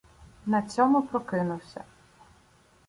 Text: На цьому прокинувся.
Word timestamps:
На 0.45 0.61
цьому 0.61 1.01
прокинувся. 1.01 1.83